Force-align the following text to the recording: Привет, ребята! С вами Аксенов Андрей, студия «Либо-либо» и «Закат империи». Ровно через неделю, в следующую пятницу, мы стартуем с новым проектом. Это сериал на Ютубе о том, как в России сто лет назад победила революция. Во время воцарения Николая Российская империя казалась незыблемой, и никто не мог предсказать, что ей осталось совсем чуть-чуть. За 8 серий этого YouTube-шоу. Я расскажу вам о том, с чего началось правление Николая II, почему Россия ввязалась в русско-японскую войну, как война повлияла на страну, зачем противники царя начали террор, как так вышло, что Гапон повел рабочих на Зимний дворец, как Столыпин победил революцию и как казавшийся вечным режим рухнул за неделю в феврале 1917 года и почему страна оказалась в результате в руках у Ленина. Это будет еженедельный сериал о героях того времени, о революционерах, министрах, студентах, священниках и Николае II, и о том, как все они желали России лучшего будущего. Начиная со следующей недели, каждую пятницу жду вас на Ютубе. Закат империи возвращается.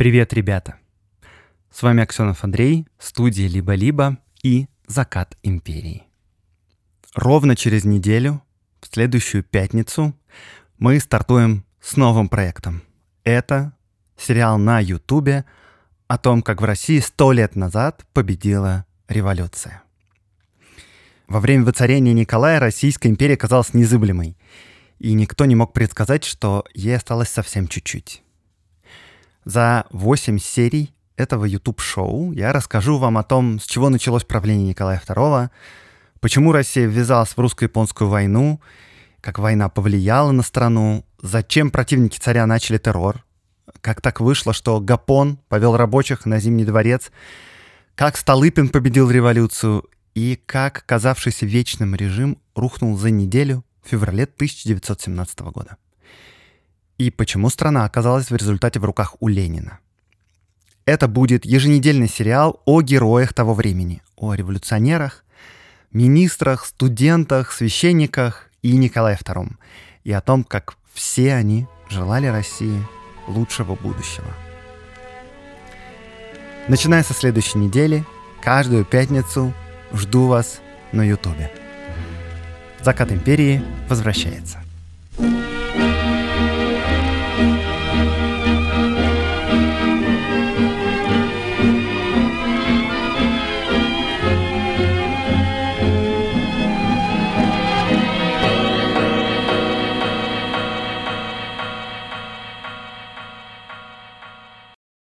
Привет, 0.00 0.32
ребята! 0.32 0.76
С 1.70 1.82
вами 1.82 2.02
Аксенов 2.02 2.42
Андрей, 2.42 2.86
студия 2.98 3.46
«Либо-либо» 3.46 4.16
и 4.42 4.66
«Закат 4.86 5.36
империи». 5.42 6.04
Ровно 7.14 7.54
через 7.54 7.84
неделю, 7.84 8.42
в 8.80 8.86
следующую 8.86 9.44
пятницу, 9.44 10.16
мы 10.78 10.98
стартуем 11.00 11.66
с 11.82 11.98
новым 11.98 12.30
проектом. 12.30 12.82
Это 13.24 13.74
сериал 14.16 14.56
на 14.56 14.80
Ютубе 14.80 15.44
о 16.08 16.16
том, 16.16 16.40
как 16.40 16.62
в 16.62 16.64
России 16.64 17.00
сто 17.00 17.32
лет 17.32 17.54
назад 17.54 18.06
победила 18.14 18.86
революция. 19.06 19.82
Во 21.28 21.40
время 21.40 21.66
воцарения 21.66 22.14
Николая 22.14 22.58
Российская 22.58 23.10
империя 23.10 23.36
казалась 23.36 23.74
незыблемой, 23.74 24.38
и 24.98 25.12
никто 25.12 25.44
не 25.44 25.56
мог 25.56 25.74
предсказать, 25.74 26.24
что 26.24 26.64
ей 26.72 26.96
осталось 26.96 27.28
совсем 27.28 27.68
чуть-чуть. 27.68 28.22
За 29.52 29.86
8 29.90 30.38
серий 30.38 30.94
этого 31.16 31.44
YouTube-шоу. 31.44 32.30
Я 32.30 32.52
расскажу 32.52 32.98
вам 32.98 33.18
о 33.18 33.24
том, 33.24 33.58
с 33.58 33.64
чего 33.64 33.88
началось 33.88 34.22
правление 34.22 34.68
Николая 34.68 35.02
II, 35.04 35.50
почему 36.20 36.52
Россия 36.52 36.86
ввязалась 36.86 37.30
в 37.30 37.38
русско-японскую 37.38 38.08
войну, 38.08 38.60
как 39.20 39.40
война 39.40 39.68
повлияла 39.68 40.30
на 40.30 40.44
страну, 40.44 41.04
зачем 41.20 41.72
противники 41.72 42.16
царя 42.16 42.46
начали 42.46 42.78
террор, 42.78 43.24
как 43.80 44.00
так 44.00 44.20
вышло, 44.20 44.52
что 44.52 44.78
Гапон 44.78 45.40
повел 45.48 45.76
рабочих 45.76 46.26
на 46.26 46.38
Зимний 46.38 46.64
дворец, 46.64 47.10
как 47.96 48.16
Столыпин 48.16 48.68
победил 48.68 49.10
революцию 49.10 49.84
и 50.14 50.40
как 50.46 50.86
казавшийся 50.86 51.44
вечным 51.44 51.96
режим 51.96 52.38
рухнул 52.54 52.96
за 52.96 53.10
неделю 53.10 53.64
в 53.82 53.88
феврале 53.88 54.28
1917 54.32 55.40
года 55.40 55.76
и 57.00 57.10
почему 57.10 57.48
страна 57.48 57.86
оказалась 57.86 58.30
в 58.30 58.36
результате 58.36 58.78
в 58.78 58.84
руках 58.84 59.16
у 59.20 59.28
Ленина. 59.28 59.78
Это 60.84 61.08
будет 61.08 61.46
еженедельный 61.46 62.10
сериал 62.10 62.60
о 62.66 62.82
героях 62.82 63.32
того 63.32 63.54
времени, 63.54 64.02
о 64.16 64.34
революционерах, 64.34 65.24
министрах, 65.92 66.66
студентах, 66.66 67.52
священниках 67.52 68.50
и 68.60 68.76
Николае 68.76 69.16
II, 69.16 69.52
и 70.04 70.12
о 70.12 70.20
том, 70.20 70.44
как 70.44 70.74
все 70.92 71.32
они 71.32 71.66
желали 71.88 72.26
России 72.26 72.84
лучшего 73.26 73.76
будущего. 73.76 74.28
Начиная 76.68 77.02
со 77.02 77.14
следующей 77.14 77.56
недели, 77.56 78.04
каждую 78.42 78.84
пятницу 78.84 79.54
жду 79.94 80.26
вас 80.26 80.60
на 80.92 81.02
Ютубе. 81.02 81.50
Закат 82.82 83.10
империи 83.10 83.62
возвращается. 83.88 84.62